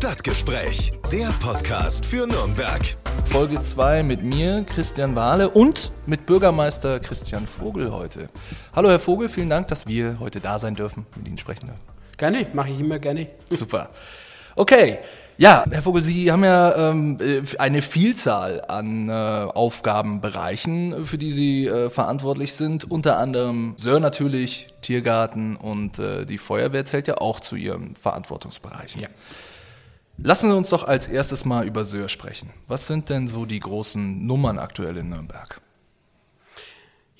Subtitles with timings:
[0.00, 2.80] Stadtgespräch, der Podcast für Nürnberg.
[3.26, 8.30] Folge 2 mit mir, Christian Wahle und mit Bürgermeister Christian Vogel heute.
[8.74, 11.82] Hallo Herr Vogel, vielen Dank, dass wir heute da sein dürfen, mit Ihnen sprechen dürfen.
[12.16, 13.26] Gerne, mache ich immer gerne.
[13.50, 13.90] Super.
[14.56, 15.00] Okay,
[15.36, 21.30] ja, Herr Vogel, Sie haben ja ähm, äh, eine Vielzahl an äh, Aufgabenbereichen, für die
[21.30, 22.90] Sie äh, verantwortlich sind.
[22.90, 29.02] Unter anderem Sör natürlich, Tiergarten und äh, die Feuerwehr zählt ja auch zu Ihren Verantwortungsbereichen.
[29.02, 29.08] Ja.
[30.22, 32.50] Lassen Sie uns doch als erstes mal über Sör sprechen.
[32.68, 35.62] Was sind denn so die großen Nummern aktuell in Nürnberg?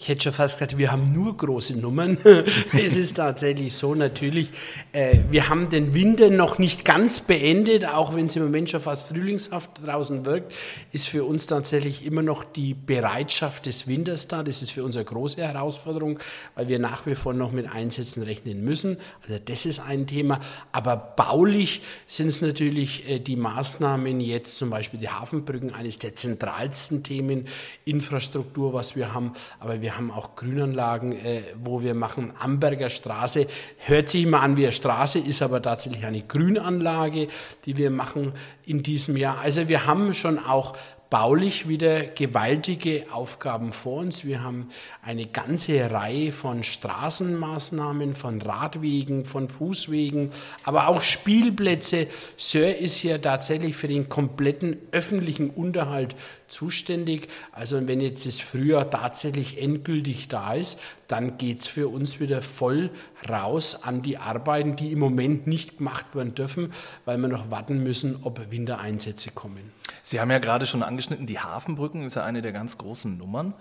[0.02, 2.16] Ich hätte schon fast gesagt, wir haben nur große Nummern.
[2.72, 4.50] es ist tatsächlich so natürlich.
[4.92, 8.80] Äh, wir haben den Winter noch nicht ganz beendet, auch wenn es im Moment schon
[8.80, 10.54] fast frühlingshaft draußen wirkt,
[10.90, 14.42] ist für uns tatsächlich immer noch die Bereitschaft des Winters da.
[14.42, 16.18] Das ist für uns eine große Herausforderung,
[16.54, 18.96] weil wir nach wie vor noch mit Einsätzen rechnen müssen.
[19.28, 20.40] Also das ist ein Thema.
[20.72, 26.16] Aber baulich sind es natürlich äh, die Maßnahmen jetzt, zum Beispiel die Hafenbrücken, eines der
[26.16, 27.48] zentralsten Themen,
[27.84, 29.34] Infrastruktur, was wir haben.
[29.58, 32.32] Aber wir wir haben auch Grünanlagen, äh, wo wir machen.
[32.38, 37.26] Amberger Straße hört sich immer an wie eine Straße, ist aber tatsächlich eine Grünanlage,
[37.64, 38.32] die wir machen
[38.64, 39.40] in diesem Jahr.
[39.40, 40.76] Also wir haben schon auch
[41.10, 44.24] baulich wieder gewaltige Aufgaben vor uns.
[44.24, 44.68] Wir haben
[45.02, 50.30] eine ganze Reihe von Straßenmaßnahmen, von Radwegen, von Fußwegen,
[50.62, 52.06] aber auch Spielplätze.
[52.36, 56.14] Sir ist ja tatsächlich für den kompletten öffentlichen Unterhalt
[56.50, 57.28] zuständig.
[57.52, 62.42] Also wenn jetzt das Frühjahr tatsächlich endgültig da ist, dann geht es für uns wieder
[62.42, 62.90] voll
[63.28, 66.72] raus an die Arbeiten, die im Moment nicht gemacht werden dürfen,
[67.04, 69.72] weil wir noch warten müssen, ob Wintereinsätze kommen.
[70.02, 73.54] Sie haben ja gerade schon angeschnitten, die Hafenbrücken ist ja eine der ganz großen Nummern.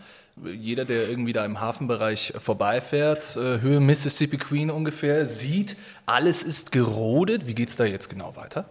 [0.43, 6.71] Jeder, der irgendwie da im Hafenbereich vorbeifährt, äh, Höhe Mississippi Queen ungefähr, sieht, alles ist
[6.71, 7.47] gerodet.
[7.47, 8.65] Wie geht es da jetzt genau weiter?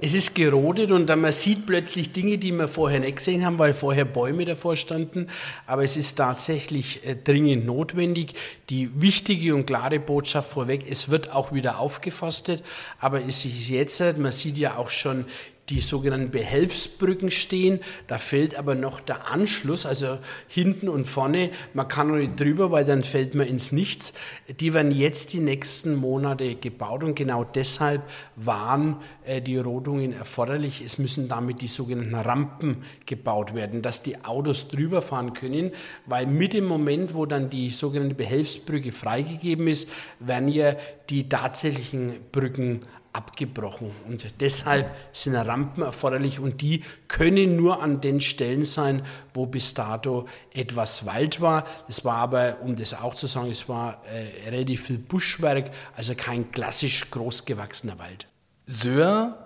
[0.00, 3.60] Es ist gerodet und dann man sieht plötzlich Dinge, die wir vorher nicht gesehen haben,
[3.60, 5.28] weil vorher Bäume davor standen.
[5.66, 8.34] Aber es ist tatsächlich äh, dringend notwendig.
[8.70, 12.64] Die wichtige und klare Botschaft vorweg, es wird auch wieder aufgeforstet,
[12.98, 15.26] aber es ist jetzt, man sieht ja auch schon
[15.70, 17.80] die sogenannten Behelfsbrücken stehen.
[18.06, 21.50] Da fällt aber noch der Anschluss, also hinten und vorne.
[21.72, 24.12] Man kann noch nicht drüber, weil dann fällt man ins Nichts.
[24.60, 28.02] Die werden jetzt die nächsten Monate gebaut und genau deshalb
[28.36, 30.82] waren äh, die Rodungen erforderlich.
[30.84, 35.72] Es müssen damit die sogenannten Rampen gebaut werden, dass die Autos drüber fahren können,
[36.06, 39.88] weil mit dem Moment, wo dann die sogenannte Behelfsbrücke freigegeben ist,
[40.20, 40.74] werden ja
[41.08, 42.80] die tatsächlichen Brücken
[43.14, 43.90] abgebrochen.
[44.06, 49.02] Und deshalb sind Rampen erforderlich und die können nur an den Stellen sein,
[49.32, 51.64] wo bis dato etwas Wald war.
[51.86, 56.14] Das war aber, um das auch zu sagen, es war äh, relativ viel Buschwerk, also
[56.14, 58.26] kein klassisch großgewachsener Wald.
[58.66, 59.38] Söhr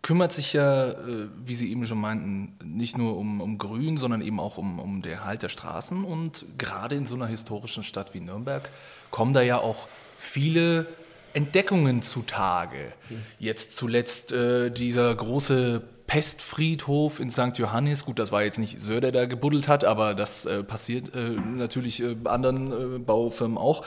[0.00, 4.22] kümmert sich ja, äh, wie Sie eben schon meinten, nicht nur um, um Grün, sondern
[4.22, 6.04] eben auch um, um den Erhalt der Straßen.
[6.04, 8.68] Und gerade in so einer historischen Stadt wie Nürnberg
[9.10, 9.86] kommen da ja auch
[10.18, 10.86] viele
[11.34, 12.92] Entdeckungen zutage.
[13.38, 17.56] Jetzt zuletzt äh, dieser große Pestfriedhof in St.
[17.56, 18.04] Johannes.
[18.04, 21.30] Gut, das war jetzt nicht Söder, der da gebuddelt hat, aber das äh, passiert äh,
[21.30, 23.84] natürlich äh, anderen äh, Baufirmen auch.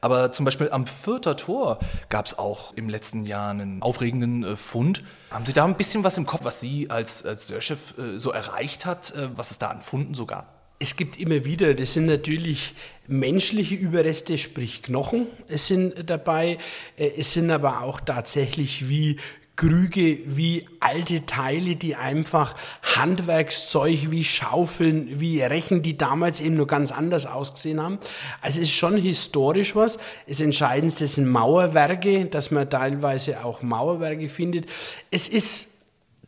[0.00, 4.56] Aber zum Beispiel am Fürther Tor gab es auch im letzten Jahr einen aufregenden äh,
[4.56, 5.04] Fund.
[5.30, 8.86] Haben Sie da ein bisschen was im Kopf, was Sie als, als Sörchef so erreicht
[8.86, 10.57] hat, was es da an Funden so gab?
[10.78, 12.74] Es gibt immer wieder, das sind natürlich
[13.08, 16.58] menschliche Überreste, sprich Knochen, es sind dabei.
[16.96, 19.16] Äh, es sind aber auch tatsächlich wie
[19.58, 22.54] Krüge, wie alte Teile, die einfach
[22.94, 27.98] Handwerkszeug wie Schaufeln, wie Rechen, die damals eben nur ganz anders ausgesehen haben.
[28.40, 29.98] Also es ist schon historisch was.
[30.28, 34.66] Das Entscheidendste sind Mauerwerke, dass man teilweise auch Mauerwerke findet.
[35.10, 35.77] Es ist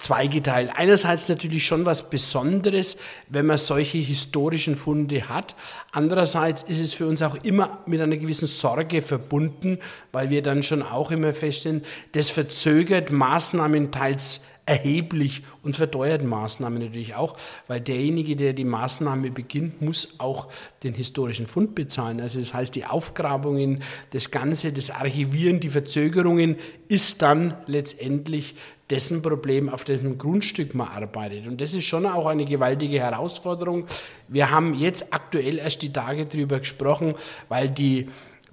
[0.00, 0.70] zweigeteilt.
[0.74, 2.96] Einerseits natürlich schon was Besonderes,
[3.28, 5.54] wenn man solche historischen Funde hat.
[5.92, 9.78] Andererseits ist es für uns auch immer mit einer gewissen Sorge verbunden,
[10.12, 14.40] weil wir dann schon auch immer feststellen, das verzögert Maßnahmen teils
[14.70, 17.36] erheblich und verteuert Maßnahmen natürlich auch,
[17.66, 20.46] weil derjenige, der die Maßnahme beginnt, muss auch
[20.84, 22.20] den historischen Fund bezahlen.
[22.20, 28.54] Also das heißt, die Aufgrabungen, das Ganze, das Archivieren, die Verzögerungen ist dann letztendlich
[28.90, 31.46] dessen Problem, auf dem Grundstück man arbeitet.
[31.46, 33.86] Und das ist schon auch eine gewaltige Herausforderung.
[34.28, 37.14] Wir haben jetzt aktuell erst die Tage darüber gesprochen,
[37.48, 38.08] weil die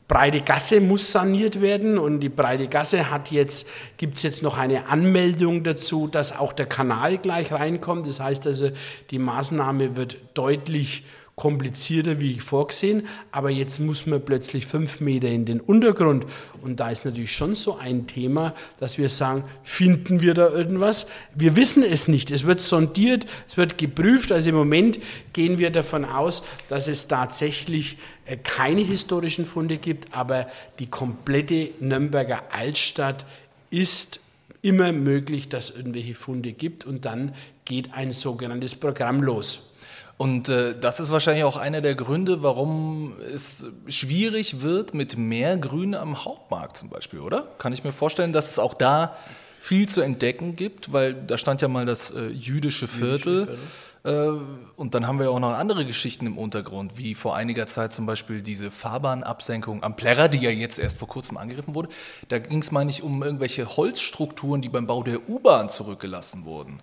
[0.08, 3.68] Breite Gasse muss saniert werden und die Breite Gasse hat jetzt,
[3.98, 8.08] gibt es jetzt noch eine Anmeldung dazu, dass auch der Kanal gleich reinkommt.
[8.08, 8.70] Das heißt also,
[9.12, 11.04] die Maßnahme wird deutlich
[11.38, 16.26] komplizierter wie vorgesehen, aber jetzt muss man plötzlich fünf Meter in den Untergrund.
[16.64, 21.06] Und da ist natürlich schon so ein Thema, dass wir sagen, finden wir da irgendwas?
[21.36, 22.32] Wir wissen es nicht.
[22.32, 24.32] Es wird sondiert, es wird geprüft.
[24.32, 25.00] Also im Moment
[25.34, 30.48] gehen wir davon aus, dass es tatsächlich äh, keine historischen Funde gibt, aber
[30.80, 33.28] die komplette Nürnberger Altstadt
[33.70, 34.22] ist
[34.64, 39.70] immer möglich, dass es irgendwelche Funde gibt und dann geht ein sogenanntes Programm los.
[40.18, 45.58] Und äh, das ist wahrscheinlich auch einer der Gründe, warum es schwierig wird mit mehr
[45.58, 47.48] Grün am Hauptmarkt zum Beispiel, oder?
[47.60, 49.16] Kann ich mir vorstellen, dass es auch da
[49.60, 53.42] viel zu entdecken gibt, weil da stand ja mal das äh, jüdische Viertel.
[53.42, 53.60] Jüdische Viertel.
[54.08, 54.30] Äh,
[54.78, 58.06] und dann haben wir auch noch andere Geschichten im Untergrund, wie vor einiger Zeit zum
[58.06, 61.90] Beispiel diese Fahrbahnabsenkung am Plärrer, die ja jetzt erst vor kurzem angegriffen wurde.
[62.30, 66.78] Da ging es, meine ich, um irgendwelche Holzstrukturen, die beim Bau der U-Bahn zurückgelassen wurden.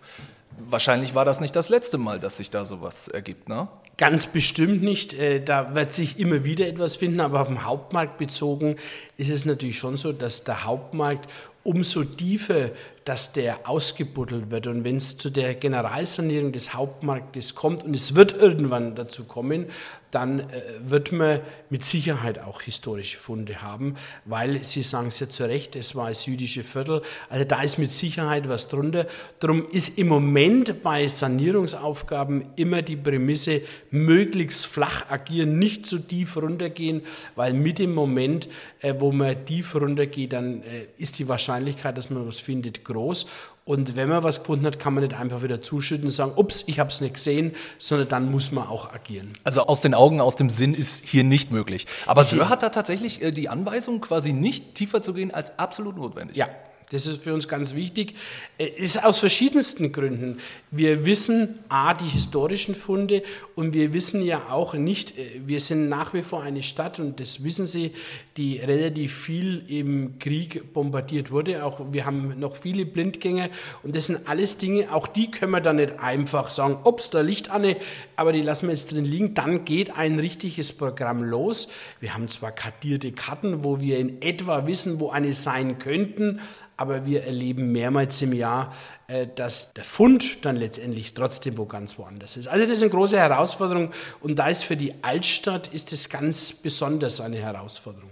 [0.59, 3.69] Wahrscheinlich war das nicht das letzte Mal, dass sich da sowas ergibt, ne?
[3.97, 5.15] Ganz bestimmt nicht.
[5.15, 8.77] Äh, da wird sich immer wieder etwas finden, aber auf den Hauptmarkt bezogen
[9.17, 11.31] ist es natürlich schon so, dass der Hauptmarkt
[11.65, 12.71] umso tiefer,
[13.05, 14.67] dass der ausgebuddelt wird.
[14.67, 19.67] Und wenn es zu der Generalsanierung des Hauptmarktes kommt, und es wird irgendwann dazu kommen,
[20.11, 20.45] dann äh,
[20.85, 21.41] wird man
[21.71, 26.09] mit Sicherheit auch historische Funde haben, weil Sie sagen es ja zu Recht, es war
[26.09, 29.07] das jüdische Viertel, also da ist mit Sicherheit was drunter.
[29.41, 36.37] Darum ist im Moment bei Sanierungsaufgaben immer die Prämisse, möglichst flach agieren, nicht zu tief
[36.37, 37.03] runtergehen,
[37.35, 38.49] weil mit dem Moment,
[38.81, 41.54] äh, wo man tief runtergeht, dann äh, ist die Wahrscheinlichkeit,
[41.93, 43.27] dass man was findet, groß.
[43.65, 46.65] Und wenn man was gefunden hat, kann man nicht einfach wieder zuschütten und sagen, ups,
[46.67, 49.33] ich habe es nicht gesehen, sondern dann muss man auch agieren.
[49.43, 51.87] Also aus den Augen, aus dem Sinn ist hier nicht möglich.
[52.07, 55.97] Aber Sir hat da tatsächlich äh, die Anweisung, quasi nicht tiefer zu gehen als absolut
[55.97, 56.37] notwendig.
[56.37, 56.49] Ja,
[56.95, 58.15] das ist für uns ganz wichtig.
[58.57, 60.39] Es äh, ist aus verschiedensten Gründen.
[60.71, 63.23] Wir wissen A, die historischen Funde
[63.57, 67.19] und wir wissen ja auch nicht, äh, wir sind nach wie vor eine Stadt und
[67.19, 67.93] das wissen Sie,
[68.37, 71.65] die relativ viel im Krieg bombardiert wurde.
[71.65, 73.49] Auch wir haben noch viele Blindgänger
[73.83, 77.23] und das sind alles Dinge, auch die können wir dann nicht einfach sagen, ups, da
[77.23, 77.77] liegt eine,
[78.15, 79.35] aber die lassen wir jetzt drin liegen.
[79.35, 81.67] Dann geht ein richtiges Programm los.
[81.99, 86.41] Wir haben zwar kartierte Karten, wo wir in etwa wissen, wo eine sein könnten,
[86.77, 88.73] aber wir erleben mehrmals im Jahr,
[89.07, 92.49] äh, dass der Fund dann letztendlich trotzdem wo ganz woanders ist.
[92.49, 93.91] Also das ist eine große Herausforderung
[94.21, 98.11] und da ist für die Altstadt ist es ganz besonders eine Herausforderung.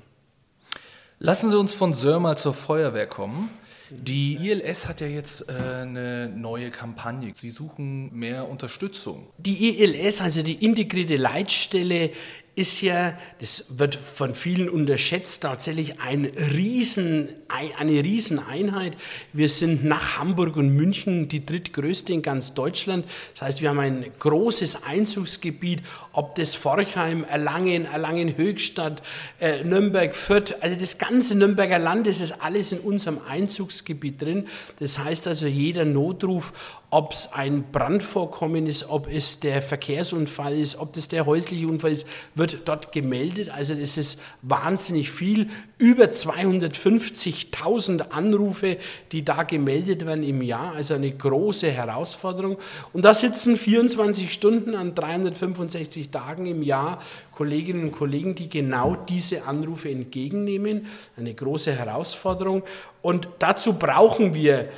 [1.18, 3.50] Lassen Sie uns von Sör mal zur Feuerwehr kommen.
[3.90, 7.32] Die ILS hat ja jetzt äh, eine neue Kampagne.
[7.34, 9.28] Sie suchen mehr Unterstützung.
[9.36, 12.10] Die ILS, also die integrierte Leitstelle,
[12.54, 18.94] ist ja, das wird von vielen unterschätzt, tatsächlich ein Riesen, eine Rieseneinheit.
[19.32, 23.06] Wir sind nach Hamburg und München die drittgrößte in ganz Deutschland.
[23.32, 25.80] Das heißt, wir haben ein großes Einzugsgebiet,
[26.12, 29.00] ob das Forchheim, Erlangen, Erlangen-Höchstadt,
[29.40, 34.46] äh, Nürnberg, Fürth, also das ganze Nürnberger Land, das ist alles in unserem Einzugsgebiet drin.
[34.78, 36.52] Das heißt also, jeder Notruf,
[36.90, 41.92] ob es ein Brandvorkommen ist, ob es der Verkehrsunfall ist, ob das der häusliche Unfall
[41.92, 43.50] ist, wird dort gemeldet.
[43.50, 45.48] Also das ist wahnsinnig viel.
[45.78, 48.78] Über 250.000 Anrufe,
[49.12, 50.74] die da gemeldet werden im Jahr.
[50.74, 52.58] Also eine große Herausforderung.
[52.92, 57.00] Und da sitzen 24 Stunden an 365 Tagen im Jahr
[57.32, 60.86] Kolleginnen und Kollegen, die genau diese Anrufe entgegennehmen.
[61.16, 62.62] Eine große Herausforderung.
[63.00, 64.68] Und dazu brauchen wir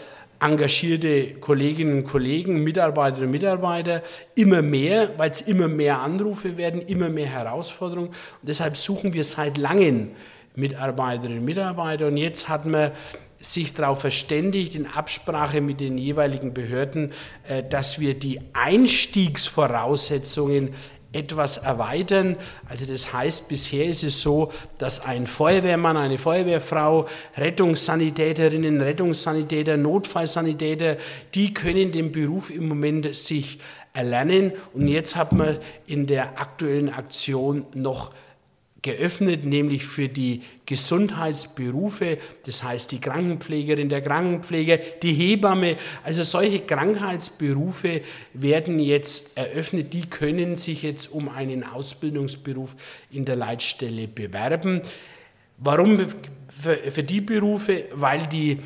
[0.45, 4.03] engagierte Kolleginnen und Kollegen, Mitarbeiterinnen und Mitarbeiter,
[4.35, 8.09] immer mehr, weil es immer mehr Anrufe werden, immer mehr Herausforderungen.
[8.09, 10.11] Und deshalb suchen wir seit langem
[10.55, 12.07] Mitarbeiterinnen und Mitarbeiter.
[12.09, 12.91] Und jetzt hat man
[13.39, 17.13] sich darauf verständigt, in Absprache mit den jeweiligen Behörden,
[17.49, 20.75] äh, dass wir die Einstiegsvoraussetzungen
[21.15, 22.37] etwas erweitern.
[22.69, 27.07] Also das heißt, bisher ist es so, dass ein Feuerwehrmann, eine Feuerwehrfrau,
[27.37, 30.99] Rettungssanitäterinnen, Rettungssanitäter, Notfallsanitäter,
[31.35, 33.59] die können den Beruf im Moment sich
[33.95, 34.53] erlernen.
[34.73, 38.11] Und jetzt hat man in der aktuellen Aktion noch
[38.85, 46.61] geöffnet, nämlich für die Gesundheitsberufe, das heißt die Krankenpflegerin, der Krankenpfleger, die Hebamme, also solche
[46.61, 48.03] Krankheitsberufe
[48.35, 52.77] werden jetzt eröffnet, die können sich jetzt um einen Ausbildungsberuf
[53.11, 54.83] in der Leitstelle bewerben.
[55.57, 55.99] Warum
[56.49, 57.87] für, die Berufe?
[57.95, 58.59] Weil die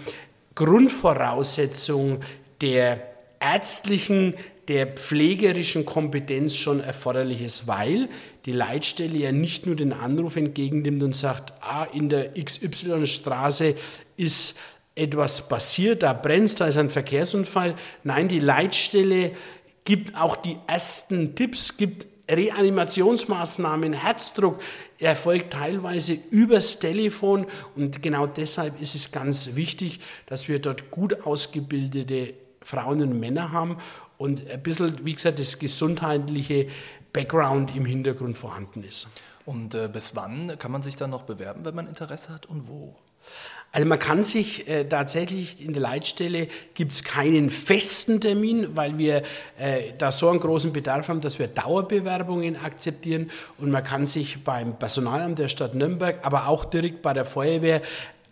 [0.56, 2.18] Grundvoraussetzung
[2.60, 3.00] der
[3.38, 4.34] ärztlichen,
[4.68, 8.08] der pflegerischen Kompetenz schon erforderlich ist, weil
[8.44, 13.75] die Leitstelle ja nicht nur den Anruf entgegennimmt und sagt, ah, in der XY-Straße
[14.16, 14.58] ist
[14.94, 17.76] etwas passiert, da brennt, da ist ein Verkehrsunfall.
[18.04, 19.32] Nein, die Leitstelle
[19.84, 24.60] gibt auch die ersten Tipps, gibt Reanimationsmaßnahmen, Herzdruck
[24.98, 31.25] erfolgt teilweise übers Telefon und genau deshalb ist es ganz wichtig, dass wir dort gut
[31.25, 33.78] ausgebildete Frauen und Männer haben
[34.18, 36.68] und ein bisschen, wie gesagt, das gesundheitliche
[37.12, 39.08] Background im Hintergrund vorhanden ist.
[39.46, 42.68] Und äh, bis wann kann man sich dann noch bewerben, wenn man Interesse hat und
[42.68, 42.94] wo?
[43.70, 48.96] Also man kann sich äh, tatsächlich in der Leitstelle gibt es keinen festen Termin, weil
[48.96, 49.22] wir
[49.58, 54.42] äh, da so einen großen Bedarf haben, dass wir Dauerbewerbungen akzeptieren und man kann sich
[54.42, 57.82] beim Personalamt der Stadt Nürnberg, aber auch direkt bei der Feuerwehr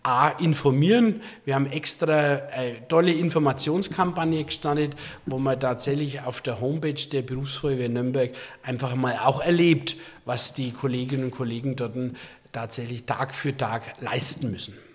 [0.07, 1.21] A, informieren.
[1.45, 4.95] Wir haben extra eine tolle Informationskampagne gestartet,
[5.25, 8.31] wo man tatsächlich auf der Homepage der Berufsfeuerwehr Nürnberg
[8.63, 11.97] einfach mal auch erlebt, was die Kolleginnen und Kollegen dort
[12.53, 14.86] tatsächlich Tag für Tag leisten müssen.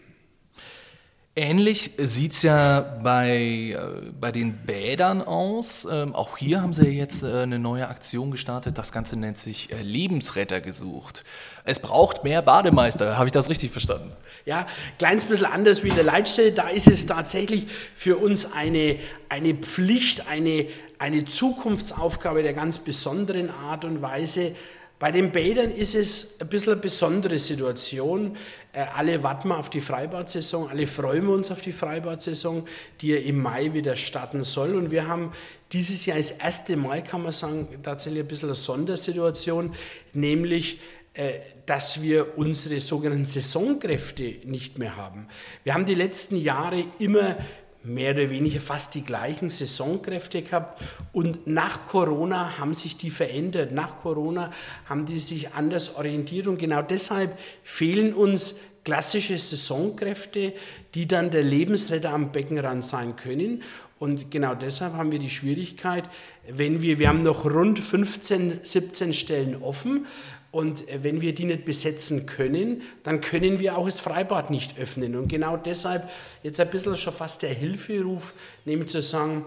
[1.34, 5.88] Ähnlich sieht es ja bei, äh, bei den Bädern aus.
[5.90, 8.78] Ähm, auch hier haben sie jetzt äh, eine neue Aktion gestartet.
[8.78, 11.24] Das Ganze nennt sich äh, Lebensretter gesucht.
[11.64, 13.18] Es braucht mehr Bademeister.
[13.18, 14.12] Habe ich das richtig verstanden?
[14.46, 16.52] Ja, kleines bisschen anders wie in der Leitstelle.
[16.52, 18.98] Da ist es tatsächlich für uns eine,
[19.30, 20.68] eine Pflicht, eine,
[21.00, 24.54] eine Zukunftsaufgabe der ganz besonderen Art und Weise,
[25.02, 28.38] bei den Bädern ist es ein bisschen eine besondere Situation.
[28.72, 32.68] Äh, alle warten wir auf die Freibad-Saison, alle freuen wir uns auf die Freibad-Saison,
[33.02, 34.76] die ja im Mai wieder starten soll.
[34.76, 35.32] Und wir haben
[35.72, 39.74] dieses Jahr das erste Mal, kann man sagen, tatsächlich ein bisschen eine Sondersituation,
[40.14, 40.80] nämlich
[41.16, 45.28] äh, dass wir unsere sogenannten Saisonkräfte nicht mehr haben.
[45.64, 47.38] Wir haben die letzten Jahre immer
[47.84, 50.82] mehr oder weniger fast die gleichen Saisonkräfte gehabt
[51.14, 53.72] und nach Corona haben sich die verändert.
[53.72, 54.52] Nach Corona
[54.86, 60.54] haben die sich anders orientiert und genau deshalb fehlen uns klassische Saisonkräfte,
[60.94, 63.62] die dann der Lebensretter am Beckenrand sein können.
[64.00, 66.10] Und genau deshalb haben wir die Schwierigkeit,
[66.48, 70.08] wenn wir, wir haben noch rund 15, 17 Stellen offen
[70.52, 74.78] und äh, wenn wir die nicht besetzen können, dann können wir auch das Freibad nicht
[74.78, 75.16] öffnen.
[75.16, 76.10] Und genau deshalb
[76.44, 78.34] jetzt ein bisschen schon fast der Hilferuf,
[78.66, 79.46] nämlich zu sagen,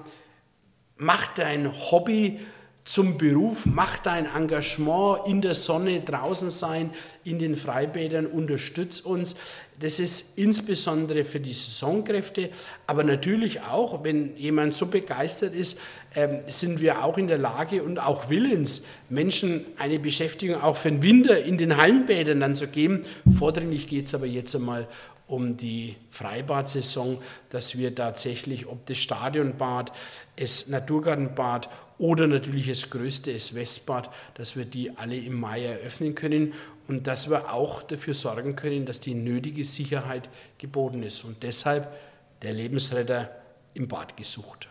[0.97, 2.41] mach dein Hobby
[2.85, 6.91] zum Beruf, mach dein Engagement in der Sonne draußen sein,
[7.25, 9.37] in den Freibädern, unterstütz uns.
[9.81, 12.51] Das ist insbesondere für die Saisonkräfte,
[12.87, 15.81] aber natürlich auch, wenn jemand so begeistert ist,
[16.15, 20.91] ähm, sind wir auch in der Lage und auch willens, Menschen eine Beschäftigung auch für
[20.91, 23.05] den Winter in den Hallenbädern dann zu geben.
[23.39, 24.87] Vordringlich geht es aber jetzt einmal
[25.35, 29.93] um die Freibad-Saison, dass wir tatsächlich, ob das Stadionbad,
[30.37, 36.15] das Naturgartenbad oder natürlich das größte, das Westbad, dass wir die alle im Mai eröffnen
[36.15, 36.55] können
[36.89, 41.25] und dass wir auch dafür sorgen können, dass die nötige Sicherheit geboten ist.
[41.25, 41.93] Und deshalb
[42.43, 43.31] der Lebensretter
[43.75, 44.69] im Bad gesucht.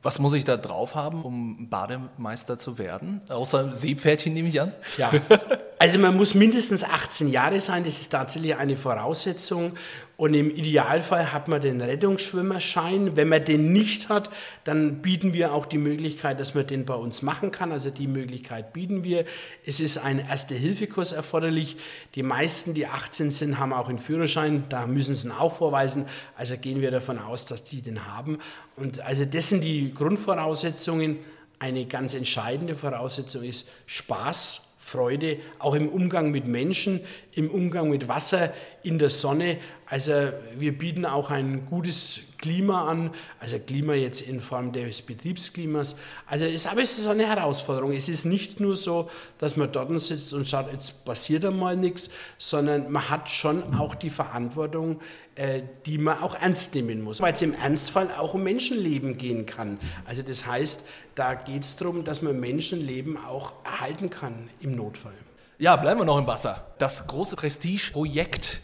[0.00, 3.20] Was muss ich da drauf haben, um Bademeister zu werden?
[3.28, 4.72] Außer Seepferdchen nehme ich an.
[4.96, 5.12] Ja,
[5.78, 9.72] also man muss mindestens 18 Jahre sein, das ist tatsächlich eine Voraussetzung.
[10.18, 13.16] Und im Idealfall hat man den Rettungsschwimmerschein.
[13.16, 14.30] Wenn man den nicht hat,
[14.64, 17.70] dann bieten wir auch die Möglichkeit, dass man den bei uns machen kann.
[17.70, 19.24] Also die Möglichkeit bieten wir.
[19.64, 21.76] Es ist ein Erste-Hilfe-Kurs erforderlich.
[22.16, 24.64] Die meisten, die 18 sind, haben auch einen Führerschein.
[24.70, 26.06] Da müssen sie ihn auch vorweisen.
[26.36, 28.38] Also gehen wir davon aus, dass die den haben.
[28.74, 31.18] Und also das sind die Grundvoraussetzungen.
[31.60, 37.00] Eine ganz entscheidende Voraussetzung ist Spaß Freude, auch im Umgang mit Menschen,
[37.38, 38.52] im Umgang mit Wasser,
[38.82, 39.58] in der Sonne.
[39.86, 40.12] Also
[40.56, 45.94] wir bieten auch ein gutes Klima an, also Klima jetzt in Form des Betriebsklimas.
[46.26, 47.92] Also es, aber es ist eine Herausforderung.
[47.92, 52.10] Es ist nicht nur so, dass man dort sitzt und schaut, jetzt passiert einmal nichts,
[52.38, 55.00] sondern man hat schon auch die Verantwortung,
[55.36, 59.46] äh, die man auch ernst nehmen muss, weil es im Ernstfall auch um Menschenleben gehen
[59.46, 59.78] kann.
[60.04, 65.14] Also das heißt, da geht es darum, dass man Menschenleben auch erhalten kann im Notfall.
[65.60, 66.66] Ja, bleiben wir noch im Wasser.
[66.78, 68.60] Das große Prestigeprojekt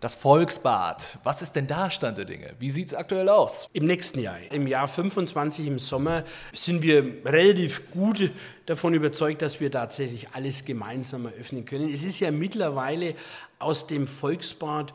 [0.00, 1.18] das Volksbad.
[1.24, 2.54] Was ist denn da Stand der Dinge?
[2.58, 3.70] Wie sieht es aktuell aus?
[3.72, 6.22] Im nächsten Jahr, im Jahr 25 im Sommer,
[6.52, 8.30] sind wir relativ gut
[8.66, 11.88] davon überzeugt, dass wir tatsächlich alles gemeinsam eröffnen können.
[11.88, 13.14] Es ist ja mittlerweile
[13.58, 14.92] aus dem Volksbad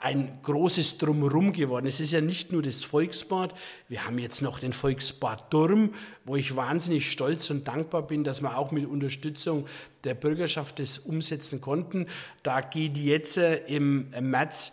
[0.00, 1.86] ein großes Drumherum geworden.
[1.86, 3.52] Es ist ja nicht nur das Volksbad,
[3.88, 8.40] wir haben jetzt noch den Volksbad Durm, wo ich wahnsinnig stolz und dankbar bin, dass
[8.40, 9.66] wir auch mit Unterstützung
[10.04, 12.06] der Bürgerschaft das umsetzen konnten.
[12.44, 14.72] Da geht jetzt äh, im März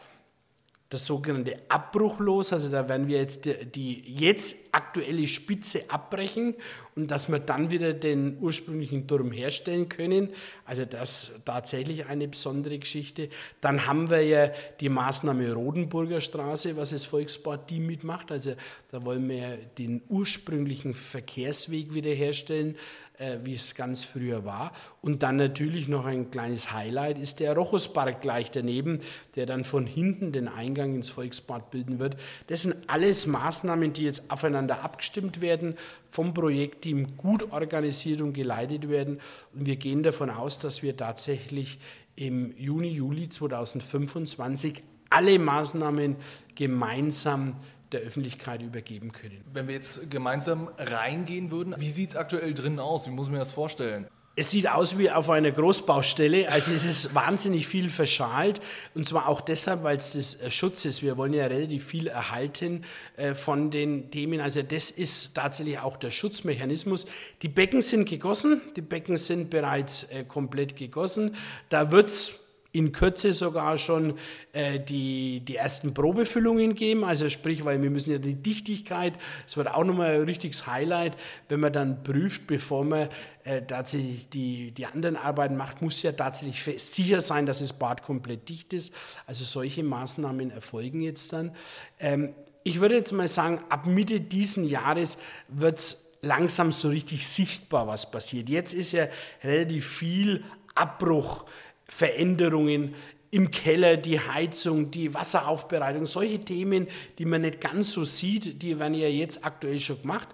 [0.89, 2.53] das sogenannte Abbruch los.
[2.53, 6.55] Also da werden wir jetzt die, die jetzt aktuelle Spitze abbrechen
[6.96, 10.29] und dass wir dann wieder den ursprünglichen Turm herstellen können.
[10.65, 13.29] Also das ist tatsächlich eine besondere Geschichte.
[13.62, 14.51] Dann haben wir ja
[14.82, 18.32] die Maßnahme Rodenburger Straße, was das Volksbad die mitmacht.
[18.32, 18.55] Also
[18.91, 22.75] da wollen wir den ursprünglichen Verkehrsweg wiederherstellen
[23.17, 24.74] äh, wie es ganz früher war.
[25.01, 29.00] Und dann natürlich noch ein kleines Highlight ist der Rochuspark gleich daneben,
[29.36, 32.17] der dann von hinten den Eingang ins Volksbad bilden wird.
[32.48, 35.75] Das sind alles Maßnahmen, die jetzt aufeinander abgestimmt werden,
[36.07, 39.19] vom Projektteam gut organisiert und geleitet werden.
[39.53, 41.79] Und wir gehen davon aus, dass wir tatsächlich
[42.15, 46.15] im Juni, Juli 2025 alle Maßnahmen
[46.55, 47.57] gemeinsam
[47.91, 49.43] der Öffentlichkeit übergeben können.
[49.53, 53.07] Wenn wir jetzt gemeinsam reingehen würden, wie sieht es aktuell drin aus?
[53.07, 54.07] Wie muss man das vorstellen?
[54.37, 58.59] Es sieht aus wie auf einer Großbaustelle, also es ist wahnsinnig viel verschalt.
[58.93, 61.01] Und zwar auch deshalb, weil es das äh, Schutz ist.
[61.01, 62.83] Wir wollen ja relativ viel erhalten
[63.15, 67.05] äh, von den Themen, also das ist tatsächlich auch der Schutzmechanismus.
[67.43, 71.37] Die Becken sind gegossen, die Becken sind bereits äh, komplett gegossen,
[71.69, 72.44] da wird es
[72.75, 74.15] in Kürze sogar schon
[74.51, 77.05] äh, die, die ersten Probefüllungen geben.
[77.05, 79.13] Also sprich, weil wir müssen ja die Dichtigkeit,
[79.46, 81.15] das wird auch nochmal ein richtiges Highlight,
[81.48, 83.10] wenn man dann prüft, bevor man
[83.46, 88.03] äh, tatsächlich die, die anderen Arbeiten macht, muss ja tatsächlich sicher sein, dass das Bad
[88.03, 88.94] komplett dicht ist.
[89.25, 91.55] Also solche Maßnahmen erfolgen jetzt dann.
[92.00, 95.17] Ähm, ich würde jetzt mal sagen, ab Mitte diesen Jahres
[95.48, 98.50] wird es langsam so richtig sichtbar, was passiert.
[98.50, 99.08] Jetzt ist ja
[99.44, 101.46] relativ viel Abbruch
[101.85, 102.95] Veränderungen
[103.31, 106.87] im Keller, die Heizung, die Wasseraufbereitung, solche Themen,
[107.17, 110.29] die man nicht ganz so sieht, die werden ja jetzt aktuell schon gemacht.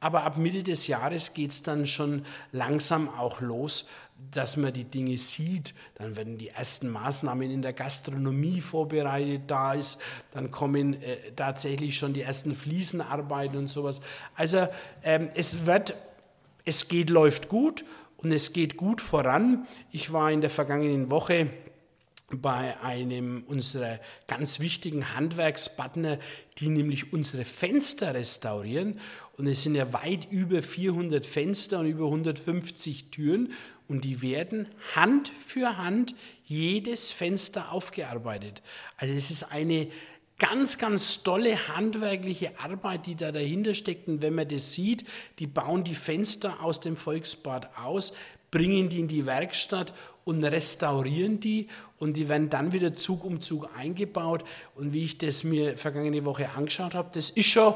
[0.00, 3.86] Aber ab Mitte des Jahres geht es dann schon langsam auch los,
[4.30, 5.74] dass man die Dinge sieht.
[5.94, 9.98] Dann werden die ersten Maßnahmen in der Gastronomie vorbereitet, da ist,
[10.30, 14.00] dann kommen äh, tatsächlich schon die ersten Fliesenarbeiten und sowas.
[14.36, 14.68] Also
[15.02, 15.96] ähm, es wird,
[16.64, 17.84] es geht, läuft gut
[18.18, 19.66] und es geht gut voran.
[19.90, 21.50] Ich war in der vergangenen Woche
[22.30, 26.18] bei einem unserer ganz wichtigen Handwerkspartner,
[26.58, 28.98] die nämlich unsere Fenster restaurieren.
[29.36, 33.52] Und es sind ja weit über 400 Fenster und über 150 Türen.
[33.88, 36.14] Und die werden Hand für Hand
[36.46, 38.62] jedes Fenster aufgearbeitet.
[38.96, 39.88] Also es ist eine
[40.38, 44.08] ganz, ganz tolle handwerkliche Arbeit, die da dahinter steckt.
[44.08, 45.04] Und wenn man das sieht,
[45.38, 48.12] die bauen die Fenster aus dem Volksbad aus,
[48.50, 49.92] bringen die in die Werkstatt
[50.24, 51.66] und restaurieren die
[51.98, 54.44] und die werden dann wieder Zug um Zug eingebaut.
[54.74, 57.74] Und wie ich das mir vergangene Woche angeschaut habe, das ist schon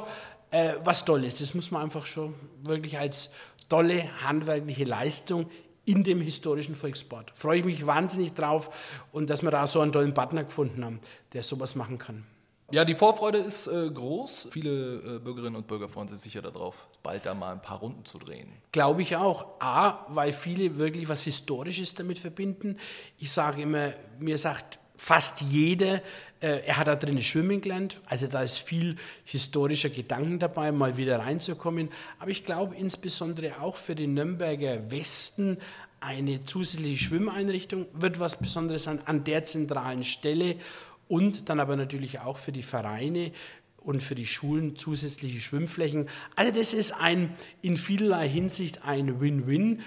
[0.50, 1.38] äh, was Tolles.
[1.38, 3.30] Das muss man einfach schon wirklich als
[3.68, 5.50] tolle handwerkliche Leistung
[5.84, 7.32] in dem historischen Volksbad.
[7.34, 8.70] Freue ich mich wahnsinnig drauf
[9.10, 11.00] und dass wir da so einen tollen Partner gefunden haben,
[11.32, 12.24] der sowas machen kann.
[12.70, 14.48] Ja, die Vorfreude ist äh, groß.
[14.50, 18.04] Viele äh, Bürgerinnen und Bürger freuen sich sicher darauf, bald da mal ein paar Runden
[18.04, 18.52] zu drehen.
[18.72, 19.46] Glaube ich auch.
[19.58, 22.76] A, weil viele wirklich was Historisches damit verbinden.
[23.18, 26.02] Ich sage immer, mir sagt fast jeder,
[26.40, 28.02] äh, er hat da drinnen schwimmen gelernt.
[28.04, 31.88] Also da ist viel historischer Gedanken dabei, mal wieder reinzukommen.
[32.18, 35.56] Aber ich glaube insbesondere auch für den Nürnberger Westen
[36.00, 40.56] eine zusätzliche Schwimmeinrichtung wird was Besonderes sein an der zentralen Stelle
[41.08, 43.32] und dann aber natürlich auch für die Vereine
[43.78, 46.08] und für die Schulen zusätzliche Schwimmflächen.
[46.36, 49.80] Also das ist ein in vielerlei Hinsicht ein Win-Win.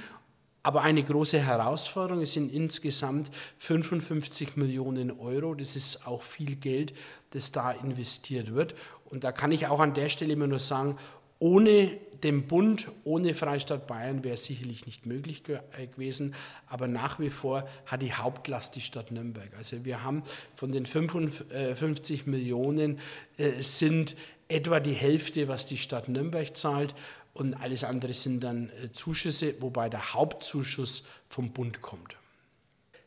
[0.63, 6.93] Aber eine große Herausforderung, es sind insgesamt 55 Millionen Euro, das ist auch viel Geld,
[7.31, 8.75] das da investiert wird.
[9.05, 10.97] Und da kann ich auch an der Stelle immer nur sagen,
[11.39, 16.35] ohne den Bund, ohne Freistaat Bayern wäre es sicherlich nicht möglich äh, gewesen,
[16.67, 19.49] aber nach wie vor hat die Hauptlast die Stadt Nürnberg.
[19.57, 20.23] Also wir haben
[20.55, 22.99] von den 55 Millionen
[23.37, 24.15] äh, sind
[24.47, 26.93] etwa die Hälfte, was die Stadt Nürnberg zahlt
[27.33, 32.15] und alles andere sind dann äh, Zuschüsse, wobei der Hauptzuschuss vom Bund kommt.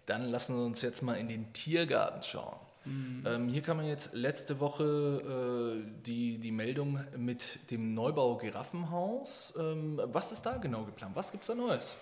[0.07, 2.59] Dann lassen Sie uns jetzt mal in den Tiergarten schauen.
[2.85, 3.25] Mhm.
[3.27, 9.55] Ähm, hier kann man jetzt letzte Woche äh, die, die Meldung mit dem Neubau Giraffenhaus.
[9.59, 11.17] Ähm, was ist da genau geplant?
[11.17, 11.95] Was gibt es da Neues?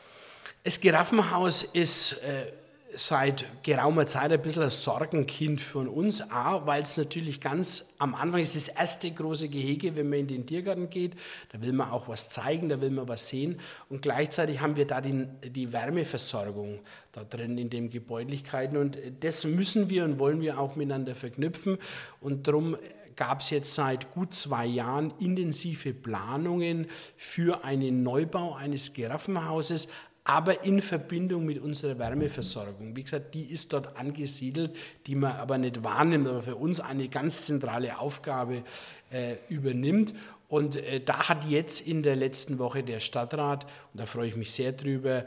[0.65, 2.53] Das Giraffenhaus ist äh,
[2.95, 6.23] seit geraumer Zeit ein bisschen ein Sorgenkind von uns.
[6.31, 10.47] Weil es natürlich ganz am Anfang ist das erste große Gehege, wenn man in den
[10.47, 11.15] Tiergarten geht.
[11.51, 13.59] Da will man auch was zeigen, da will man was sehen.
[13.89, 16.81] Und gleichzeitig haben wir da die, die Wärmeversorgung
[17.13, 18.77] da drin in den Gebäudlichkeiten.
[18.77, 21.79] Und das müssen wir und wollen wir auch miteinander verknüpfen.
[22.21, 22.77] Und darum
[23.17, 29.89] gab es jetzt seit gut zwei Jahren intensive Planungen für einen Neubau eines Giraffenhauses
[30.25, 32.95] aber in Verbindung mit unserer Wärmeversorgung.
[32.95, 37.09] Wie gesagt, die ist dort angesiedelt, die man aber nicht wahrnimmt, aber für uns eine
[37.09, 38.63] ganz zentrale Aufgabe
[39.11, 40.15] äh, übernimmt.
[40.49, 44.37] Und äh, da hat jetzt in der letzten Woche der Stadtrat, und da freue ich
[44.37, 45.25] mich sehr drüber, äh,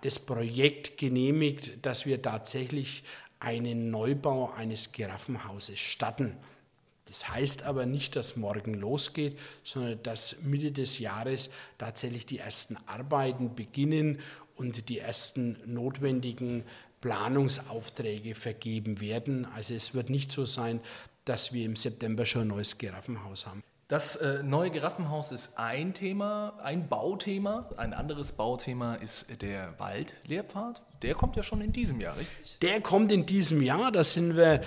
[0.00, 3.04] das Projekt genehmigt, dass wir tatsächlich
[3.40, 6.34] einen Neubau eines Giraffenhauses statten.
[7.14, 12.76] Das heißt aber nicht, dass morgen losgeht, sondern dass Mitte des Jahres tatsächlich die ersten
[12.86, 14.18] Arbeiten beginnen
[14.56, 16.64] und die ersten notwendigen
[17.02, 19.44] Planungsaufträge vergeben werden.
[19.44, 20.80] Also es wird nicht so sein,
[21.24, 23.62] dass wir im September schon ein neues Giraffenhaus haben.
[23.94, 27.68] Das äh, neue Giraffenhaus ist ein Thema, ein Bauthema.
[27.76, 30.82] Ein anderes Bauthema ist der Waldlehrpfad.
[31.02, 32.58] Der kommt ja schon in diesem Jahr, richtig?
[32.58, 33.92] Der kommt in diesem Jahr.
[33.92, 34.62] Da sind wir,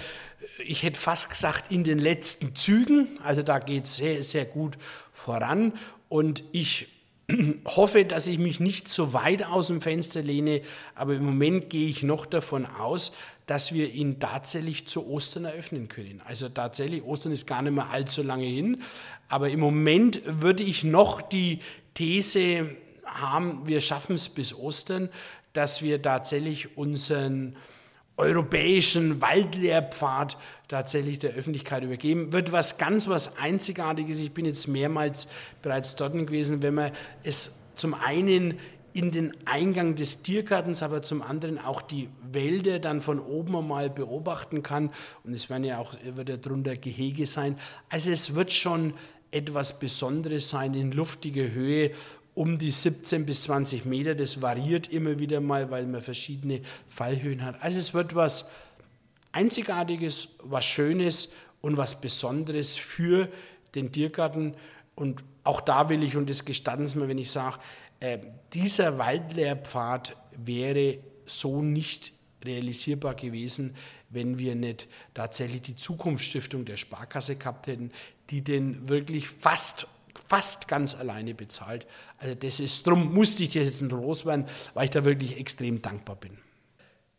[0.66, 3.20] ich hätte fast gesagt, in den letzten Zügen.
[3.22, 4.78] Also da geht es sehr, sehr gut
[5.12, 5.74] voran.
[6.08, 6.88] Und ich
[7.66, 10.62] hoffe, dass ich mich nicht so weit aus dem Fenster lehne,
[10.96, 13.12] aber im Moment gehe ich noch davon aus,
[13.46, 16.22] dass wir ihn tatsächlich zu Ostern eröffnen können.
[16.26, 18.82] Also tatsächlich, Ostern ist gar nicht mehr allzu lange hin,
[19.30, 21.60] aber im Moment würde ich noch die
[21.94, 22.70] These
[23.06, 25.10] haben, wir schaffen es bis Ostern,
[25.54, 27.56] dass wir tatsächlich unseren
[28.18, 32.34] europäischen Waldlehrpfad tatsächlich der Öffentlichkeit übergeben.
[32.34, 34.20] Wird was ganz was Einzigartiges.
[34.20, 35.28] Ich bin jetzt mehrmals
[35.62, 36.92] bereits dort gewesen, wenn man
[37.24, 38.60] es zum einen
[38.94, 43.92] in den Eingang des Tiergartens, aber zum anderen auch die Wälder dann von oben einmal
[43.92, 44.90] beobachten kann.
[45.24, 47.58] Und es werden ja auch, wird ja drunter Gehege sein.
[47.90, 48.96] Also es wird schon
[49.30, 51.92] etwas Besonderes sein in luftiger Höhe
[52.38, 54.14] um die 17 bis 20 Meter.
[54.14, 57.62] Das variiert immer wieder mal, weil man verschiedene Fallhöhen hat.
[57.64, 58.48] Also es wird was
[59.32, 63.28] Einzigartiges, was Schönes und was Besonderes für
[63.74, 64.54] den Tiergarten.
[64.94, 67.58] Und auch da will ich, und das gestatten Sie mir, wenn ich sage,
[68.00, 68.20] äh,
[68.54, 72.14] dieser Waldlehrpfad wäre so nicht
[72.46, 73.76] realisierbar gewesen,
[74.12, 77.92] wenn wir nicht tatsächlich die Zukunftsstiftung der Sparkasse gehabt hätten,
[78.30, 79.88] die den wirklich fast
[80.28, 81.88] fast ganz alleine bezahlt.
[82.18, 86.16] Also das ist, darum musste ich jetzt ein loswerden, weil ich da wirklich extrem dankbar
[86.16, 86.38] bin.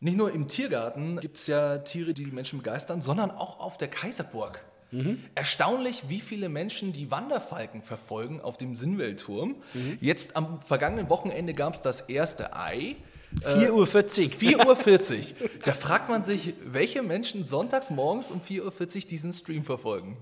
[0.00, 3.78] Nicht nur im Tiergarten gibt es ja Tiere, die die Menschen begeistern, sondern auch auf
[3.78, 4.64] der Kaiserburg.
[4.90, 5.22] Mhm.
[5.34, 9.56] Erstaunlich, wie viele Menschen die Wanderfalken verfolgen auf dem Sinnweltturm.
[9.74, 9.98] Mhm.
[10.00, 12.96] Jetzt am vergangenen Wochenende gab es das erste Ei.
[13.42, 13.87] 4.40 Uhr.
[13.87, 15.50] 4.40 Uhr.
[15.64, 20.16] Da fragt man sich, welche Menschen sonntags morgens um 4.40 Uhr diesen Stream verfolgen.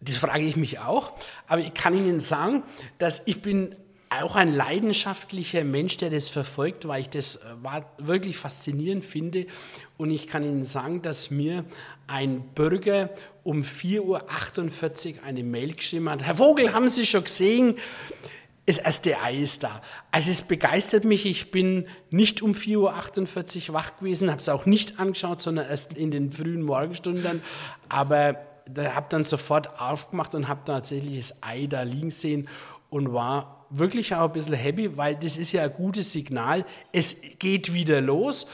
[0.00, 1.12] Das frage ich mich auch.
[1.46, 2.62] Aber ich kann Ihnen sagen,
[2.98, 3.76] dass ich bin
[4.10, 9.46] auch ein leidenschaftlicher Mensch, der das verfolgt, weil ich das äh, wirklich faszinierend finde.
[9.98, 11.64] Und ich kann Ihnen sagen, dass mir
[12.08, 13.10] ein Bürger
[13.44, 14.00] um 4.48
[15.18, 16.22] Uhr eine Mail geschrieben hat.
[16.22, 17.76] Herr Vogel, haben Sie schon gesehen?
[18.66, 19.80] Das erste Ei ist da.
[20.10, 21.26] Also es begeistert mich.
[21.26, 25.92] Ich bin nicht um 4.48 Uhr wach gewesen, habe es auch nicht angeschaut, sondern erst
[25.96, 27.42] in den frühen Morgenstunden.
[27.88, 32.48] Aber da habe dann sofort aufgemacht und habe tatsächlich das Ei da liegen sehen
[32.88, 36.64] und war wirklich auch ein bisschen happy, weil das ist ja ein gutes Signal.
[36.92, 38.46] Es geht wieder los.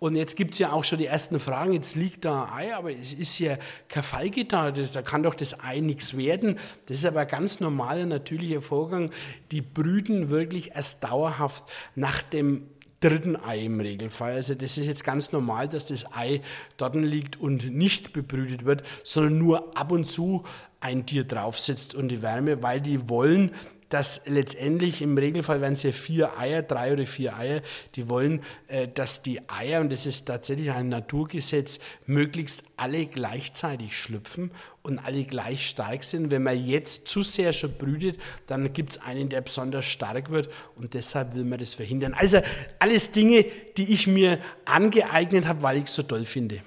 [0.00, 1.72] Und jetzt gibt es ja auch schon die ersten Fragen.
[1.72, 3.56] Jetzt liegt da ein Ei, aber es ist ja
[3.88, 4.70] kein Feige da.
[4.70, 6.58] Da kann doch das Ei nichts werden.
[6.86, 9.10] Das ist aber ein ganz normaler, natürlicher Vorgang.
[9.50, 12.68] Die brüten wirklich erst dauerhaft nach dem
[13.04, 14.32] dritten Ei im Regelfall.
[14.32, 16.40] Also das ist jetzt ganz normal, dass das Ei
[16.78, 20.44] dort liegt und nicht bebrütet wird, sondern nur ab und zu
[20.80, 23.52] ein Tier draufsetzt und die Wärme, weil die wollen,
[23.88, 27.62] dass letztendlich im Regelfall werden es ja vier Eier, drei oder vier Eier,
[27.94, 33.96] die wollen, äh, dass die Eier, und das ist tatsächlich ein Naturgesetz, möglichst alle gleichzeitig
[33.96, 34.50] schlüpfen
[34.82, 36.30] und alle gleich stark sind.
[36.30, 40.48] Wenn man jetzt zu sehr schon brütet, dann gibt es einen, der besonders stark wird
[40.76, 42.14] und deshalb will man das verhindern.
[42.14, 42.40] Also
[42.78, 43.44] alles Dinge,
[43.76, 46.62] die ich mir angeeignet habe, weil ich es so toll finde.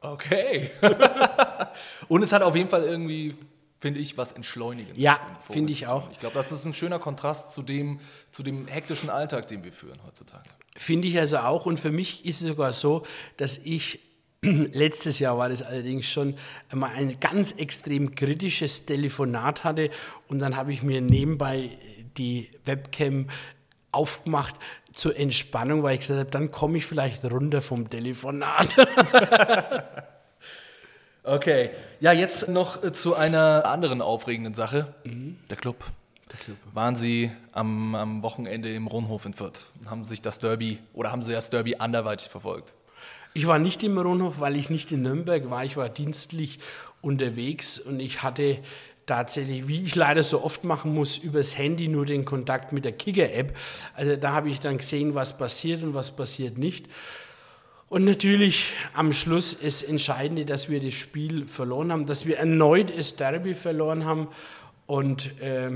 [0.00, 0.70] Okay.
[2.08, 3.36] und es hat auf jeden Fall irgendwie
[3.82, 4.92] finde ich, was entschleunigen.
[4.94, 5.18] Ja,
[5.50, 6.08] finde ich auch.
[6.12, 7.98] Ich glaube, das ist ein schöner Kontrast zu dem,
[8.30, 10.48] zu dem hektischen Alltag, den wir führen heutzutage.
[10.76, 11.66] Finde ich also auch.
[11.66, 13.02] Und für mich ist es sogar so,
[13.36, 13.98] dass ich
[14.44, 16.34] Letztes Jahr war das allerdings schon
[16.68, 19.88] einmal ein ganz extrem kritisches Telefonat hatte
[20.26, 21.78] und dann habe ich mir nebenbei
[22.16, 23.28] die Webcam
[23.92, 24.56] aufgemacht
[24.92, 28.74] zur Entspannung, weil ich gesagt habe, dann komme ich vielleicht runter vom Telefonat.
[31.24, 34.92] Okay, ja, jetzt noch äh, zu einer anderen aufregenden Sache.
[35.04, 35.38] Mhm.
[35.50, 35.84] Der Club.
[36.30, 36.56] Der Club.
[36.72, 39.70] Waren Sie am, am Wochenende im Ronhof in Fürth?
[39.86, 42.74] Haben sich das Derby oder haben Sie das Derby anderweitig verfolgt?
[43.34, 45.64] Ich war nicht im Ronhof, weil ich nicht in Nürnberg war.
[45.64, 46.58] Ich war dienstlich
[47.00, 48.58] unterwegs und ich hatte
[49.06, 52.92] tatsächlich, wie ich leider so oft machen muss, übers Handy nur den Kontakt mit der
[52.92, 53.56] Kicker-App.
[53.94, 56.88] Also da habe ich dann gesehen, was passiert und was passiert nicht.
[57.92, 62.90] Und natürlich am Schluss ist Entscheidende, dass wir das Spiel verloren haben, dass wir erneut
[62.96, 64.28] das Derby verloren haben.
[64.86, 65.72] Und äh,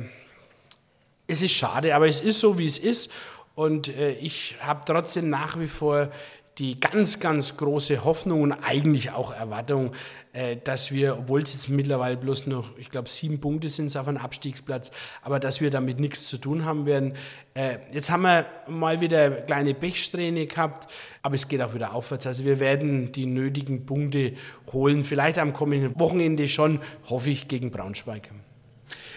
[1.27, 3.13] es ist schade, aber es ist so, wie es ist.
[3.55, 6.11] Und äh, ich habe trotzdem nach wie vor
[6.59, 9.93] die ganz, ganz große Hoffnung und eigentlich auch Erwartung,
[10.33, 13.97] äh, dass wir, obwohl es jetzt mittlerweile bloß noch, ich glaube, sieben Punkte sind es
[13.97, 14.91] auf einem Abstiegsplatz,
[15.23, 17.15] aber dass wir damit nichts zu tun haben werden.
[17.55, 20.91] Äh, jetzt haben wir mal wieder kleine Pechsträhne gehabt,
[21.23, 22.27] aber es geht auch wieder aufwärts.
[22.27, 24.33] Also wir werden die nötigen Punkte
[24.73, 28.31] holen, vielleicht am kommenden Wochenende schon, hoffe ich, gegen Braunschweig.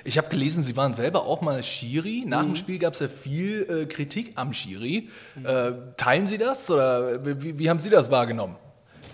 [0.04, 2.24] Ich habe gelesen, Sie waren selber auch mal Schiri.
[2.26, 2.48] Nach mhm.
[2.48, 5.10] dem Spiel gab es ja viel äh, Kritik am Schiri.
[5.36, 5.46] Mhm.
[5.46, 8.56] Äh, teilen Sie das oder wie, wie, haben Sie das wahrgenommen?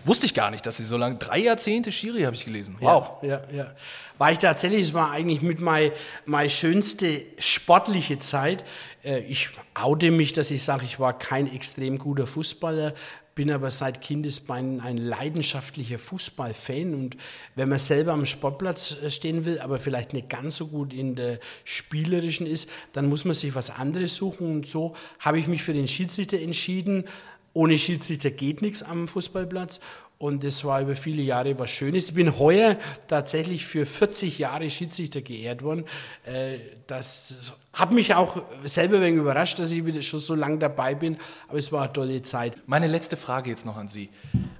[0.06, 2.78] Wusste ich gar nicht, dass Sie so lange, drei Jahrzehnte Schiri habe ich gelesen.
[2.80, 3.24] Wow.
[3.24, 3.72] Ja, ja, ja.
[4.20, 5.92] War ich tatsächlich, es war eigentlich mit meine
[6.26, 8.64] mein schönste sportliche Zeit.
[9.04, 12.94] Äh, ich oute mich, dass ich sage, ich war kein extrem guter Fußballer,
[13.36, 17.18] bin aber seit Kindesbeinen ein leidenschaftlicher Fußballfan und
[17.56, 21.16] wenn man selber am Sportplatz äh, stehen will, aber vielleicht nicht ganz so gut in
[21.16, 25.64] der spielerischen ist, dann muss man sich was anderes suchen und so habe ich mich
[25.64, 27.04] für den Schiedsrichter entschieden.
[27.54, 29.80] Ohne Schiedsrichter geht nichts am Fußballplatz
[30.18, 32.06] und das war über viele Jahre was Schönes.
[32.06, 35.86] Ich bin heuer tatsächlich für 40 Jahre Schiedsrichter geehrt worden.
[36.26, 40.96] Äh, das hat mich auch selber wegen überrascht, dass ich wieder schon so lange dabei
[40.96, 42.58] bin, aber es war eine tolle Zeit.
[42.68, 44.10] Meine letzte Frage jetzt noch an Sie.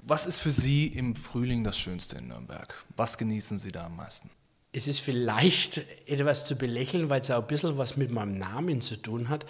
[0.02, 2.72] Was ist für Sie im Frühling das Schönste in Nürnberg?
[2.94, 4.30] Was genießen Sie da am meisten?
[4.72, 8.82] Es ist vielleicht etwas zu belächeln, weil es auch ein bisschen was mit meinem Namen
[8.82, 9.46] zu tun hat,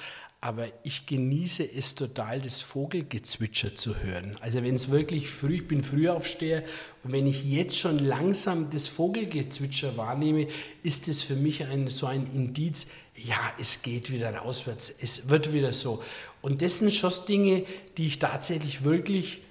[0.47, 4.37] aber ich genieße es total, das Vogelgezwitscher zu hören.
[4.41, 6.63] Also wenn es wirklich früh, ich bin Frühaufsteher
[7.03, 10.47] und wenn ich jetzt schon langsam das Vogelgezwitscher wahrnehme,
[10.85, 15.53] ist es für mich ein, so ein Indiz, ja, es geht wieder rauswärts, es wird
[15.53, 16.01] wieder so.
[16.43, 17.65] Und das sind schon Dinge,
[17.97, 19.43] die ich tatsächlich wirklich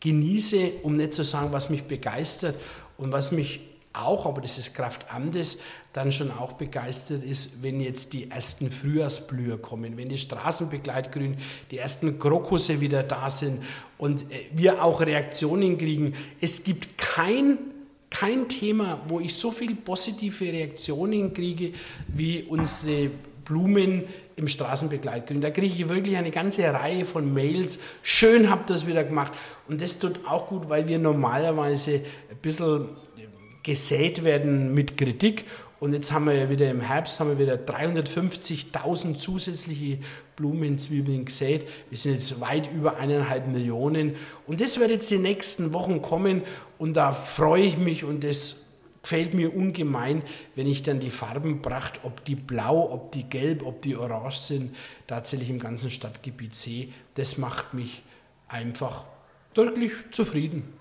[0.00, 2.56] genieße, um nicht zu sagen, was mich begeistert
[2.98, 3.60] und was mich
[3.94, 5.56] auch, aber das ist Kraft Amtes,
[5.96, 11.36] dann schon auch begeistert ist, wenn jetzt die ersten Frühjahrsblüher kommen, wenn die Straßenbegleitgrün,
[11.70, 13.62] die ersten Krokusse wieder da sind
[13.96, 16.12] und äh, wir auch Reaktionen kriegen.
[16.38, 17.56] Es gibt kein,
[18.10, 21.72] kein Thema, wo ich so viele positive Reaktionen kriege,
[22.08, 23.10] wie unsere
[23.46, 24.04] Blumen
[24.34, 25.40] im Straßenbegleitgrün.
[25.40, 27.78] Da kriege ich wirklich eine ganze Reihe von Mails.
[28.02, 29.32] Schön habt ihr das wieder gemacht.
[29.66, 32.88] Und das tut auch gut, weil wir normalerweise ein bisschen
[33.66, 35.44] gesät werden mit Kritik.
[35.78, 39.98] Und jetzt haben wir ja wieder im Herbst haben wir wieder 350.000 zusätzliche
[40.34, 41.68] Blumenzwiebeln gesät.
[41.90, 44.16] Wir sind jetzt weit über eineinhalb Millionen.
[44.46, 46.42] Und das wird jetzt die nächsten Wochen kommen.
[46.78, 48.56] Und da freue ich mich und das
[49.02, 50.22] gefällt mir ungemein,
[50.56, 54.76] wenn ich dann die Farbenpracht, ob die blau, ob die gelb, ob die orange sind,
[55.06, 56.88] tatsächlich im ganzen Stadtgebiet sehe.
[57.14, 58.02] Das macht mich
[58.48, 59.04] einfach
[59.54, 60.72] wirklich zufrieden.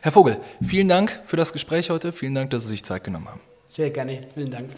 [0.00, 2.12] Herr Vogel, vielen Dank für das Gespräch heute.
[2.12, 3.49] Vielen Dank, dass Sie sich Zeit genommen haben.
[3.70, 4.20] Sehr gerne.
[4.34, 4.70] Vielen Dank.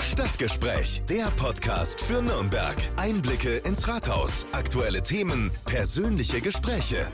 [0.00, 2.76] Stadtgespräch, der Podcast für Nürnberg.
[2.96, 7.12] Einblicke ins Rathaus, aktuelle Themen, persönliche Gespräche.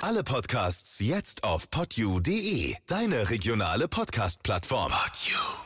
[0.00, 4.92] Alle Podcasts jetzt auf podyou.de, deine regionale Podcast-Plattform.
[4.92, 5.65] Podyou.